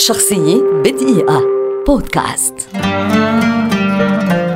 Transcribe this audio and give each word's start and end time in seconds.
شخصية 0.00 0.62
بدقيقة. 0.84 1.42
بودكاست. 1.86 2.54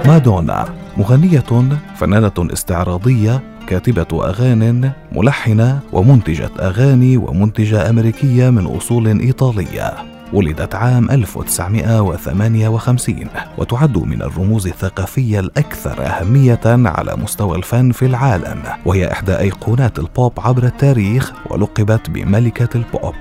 مادونا 0.06 0.68
مغنية 0.96 1.44
فنانة 1.96 2.32
استعراضية 2.38 3.42
كاتبة 3.68 4.06
أغاني 4.12 4.92
ملحنة 5.12 5.80
ومنتجة 5.92 6.50
أغاني 6.60 7.16
ومنتجة 7.16 7.90
أمريكية 7.90 8.50
من 8.50 8.66
أصول 8.66 9.20
إيطالية. 9.20 9.94
ولدت 10.32 10.74
عام 10.74 11.10
1958 11.10 13.26
وتعد 13.58 13.98
من 13.98 14.22
الرموز 14.22 14.66
الثقافية 14.66 15.40
الأكثر 15.40 16.06
أهمية 16.06 16.60
على 16.66 17.16
مستوى 17.16 17.56
الفن 17.56 17.92
في 17.92 18.06
العالم 18.06 18.62
وهي 18.86 19.12
إحدى 19.12 19.38
أيقونات 19.38 19.98
البوب 19.98 20.32
عبر 20.38 20.64
التاريخ 20.64 21.32
ولقبت 21.50 22.10
بملكة 22.10 22.68
البوب. 22.74 23.14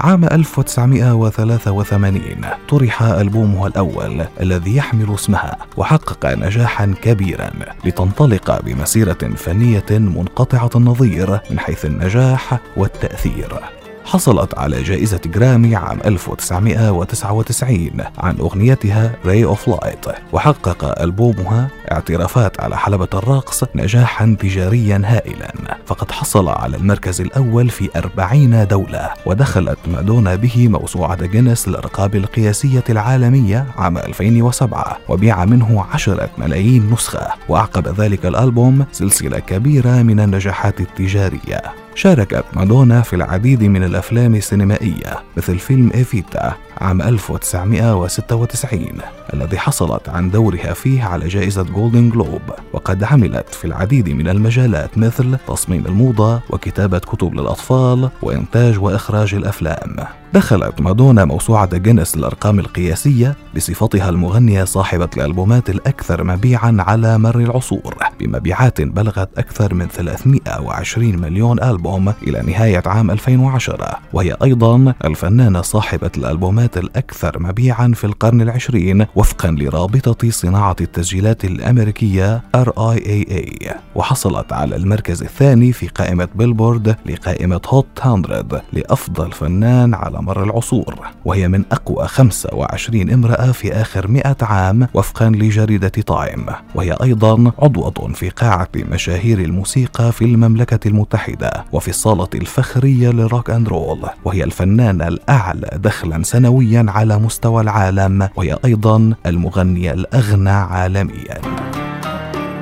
عام 0.00 0.24
1983 0.24 2.22
طرح 2.68 3.02
ألبومها 3.02 3.66
الأول 3.66 4.24
الذي 4.40 4.76
يحمل 4.76 5.14
اسمها 5.14 5.56
وحقق 5.76 6.26
نجاحا 6.26 6.94
كبيرا 7.02 7.50
لتنطلق 7.84 8.60
بمسيرة 8.60 9.30
فنية 9.36 9.86
منقطعة 9.90 10.70
النظير 10.76 11.40
من 11.50 11.58
حيث 11.58 11.84
النجاح 11.84 12.58
والتأثير. 12.76 13.60
حصلت 14.04 14.58
على 14.58 14.82
جائزة 14.82 15.20
جرامي 15.26 15.76
عام 15.76 15.98
1999 16.04 17.90
عن 18.18 18.36
أغنيتها 18.38 19.12
Ray 19.24 19.56
of 19.56 19.72
Light. 19.72 20.10
وحقق 20.32 21.02
ألبومها 21.02 21.68
اعترافات 21.92 22.60
على 22.60 22.76
حلبة 22.76 23.08
الرقص 23.14 23.64
نجاحا 23.74 24.36
تجاريا 24.40 25.02
هائلا. 25.04 25.54
فقد 25.86 26.10
حصل 26.10 26.48
على 26.48 26.76
المركز 26.76 27.20
الأول 27.20 27.70
في 27.70 27.90
أربعين 27.96 28.66
دولة 28.66 29.10
ودخلت 29.26 29.78
مادونا 29.86 30.34
به 30.34 30.68
موسوعة 30.68 31.26
جينيس 31.26 31.68
للأرقام 31.68 32.10
القياسية 32.14 32.84
العالمية 32.90 33.66
عام 33.76 33.98
2007 33.98 34.98
وبيع 35.08 35.44
منه 35.44 35.84
عشرة 35.92 36.30
ملايين 36.38 36.90
نسخة. 36.92 37.28
وأعقب 37.48 38.00
ذلك 38.00 38.26
الألبوم 38.26 38.86
سلسلة 38.92 39.38
كبيرة 39.38 40.02
من 40.02 40.20
النجاحات 40.20 40.80
التجارية. 40.80 41.83
شاركت 41.94 42.44
مادونا 42.52 43.02
في 43.02 43.16
العديد 43.16 43.64
من 43.64 43.84
الأفلام 43.84 44.34
السينمائية 44.34 45.22
مثل 45.36 45.58
فيلم 45.58 45.90
إيفيتا 45.94 46.54
عام 46.78 47.02
1996 47.02 48.86
الذي 49.34 49.58
حصلت 49.58 50.08
عن 50.08 50.30
دورها 50.30 50.72
فيه 50.72 51.04
على 51.04 51.28
جائزة 51.28 51.62
جولدن 51.62 52.10
جلوب 52.10 52.42
وقد 52.72 53.04
عملت 53.04 53.54
في 53.54 53.64
العديد 53.64 54.08
من 54.08 54.28
المجالات 54.28 54.98
مثل 54.98 55.36
تصميم 55.48 55.86
الموضة 55.86 56.40
وكتابة 56.50 56.98
كتب 56.98 57.34
للأطفال 57.34 58.10
وإنتاج 58.22 58.78
وإخراج 58.78 59.34
الأفلام. 59.34 59.96
دخلت 60.34 60.80
مادونا 60.80 61.24
موسوعة 61.24 61.76
جينيس 61.76 62.16
للأرقام 62.16 62.58
القياسية 62.58 63.36
بصفتها 63.56 64.08
المغنية 64.08 64.64
صاحبة 64.64 65.08
الألبومات 65.16 65.70
الأكثر 65.70 66.24
مبيعا 66.24 66.76
على 66.78 67.18
مر 67.18 67.38
العصور 67.40 67.94
بمبيعات 68.20 68.80
بلغت 68.80 69.38
أكثر 69.38 69.74
من 69.74 69.86
320 69.86 71.16
مليون 71.16 71.62
ألبوم 71.62 72.12
إلى 72.22 72.42
نهاية 72.42 72.82
عام 72.86 73.10
2010 73.10 73.98
وهي 74.12 74.36
أيضا 74.42 74.94
الفنانة 75.04 75.62
صاحبة 75.62 76.10
الألبومات 76.16 76.78
الأكثر 76.78 77.38
مبيعا 77.38 77.92
في 77.94 78.04
القرن 78.04 78.40
العشرين 78.40 79.06
وفقا 79.16 79.50
لرابطة 79.50 80.30
صناعة 80.30 80.76
التسجيلات 80.80 81.44
الأمريكية 81.44 82.42
RIAA 82.56 83.74
وحصلت 83.94 84.52
على 84.52 84.76
المركز 84.76 85.22
الثاني 85.22 85.72
في 85.72 85.88
قائمة 85.88 86.28
بيلبورد 86.34 86.96
لقائمة 87.06 87.60
هوت 87.66 87.86
100 88.06 88.62
لأفضل 88.72 89.32
فنان 89.32 89.94
على 89.94 90.23
مر 90.24 90.42
العصور 90.44 90.98
وهي 91.24 91.48
من 91.48 91.64
أقوى 91.72 92.06
25 92.08 93.10
امرأة 93.10 93.52
في 93.52 93.72
آخر 93.72 94.08
100 94.08 94.36
عام 94.42 94.88
وفقا 94.94 95.30
لجريدة 95.30 95.88
تايم 95.88 96.46
وهي 96.74 96.96
أيضا 97.02 97.52
عضوة 97.58 98.12
في 98.14 98.28
قاعة 98.28 98.68
مشاهير 98.76 99.38
الموسيقى 99.38 100.12
في 100.12 100.24
المملكة 100.24 100.88
المتحدة 100.88 101.64
وفي 101.72 101.88
الصالة 101.88 102.28
الفخرية 102.34 103.10
لل 103.10 103.23
rock 103.23 103.50
and 103.50 103.68
roll. 103.68 104.02
وهي 104.24 104.44
الفنانة 104.44 105.08
الأعلى 105.08 105.70
دخلا 105.74 106.22
سنويا 106.22 106.86
على 106.88 107.18
مستوى 107.18 107.62
العالم 107.62 108.28
وهي 108.36 108.58
أيضا 108.64 109.14
المغنية 109.26 109.92
الأغنى 109.92 110.50
عالميا. 110.50 111.40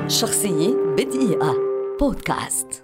شخصية 0.07 0.75
بدقيقة. 0.97 1.55
بودكاست. 1.99 2.82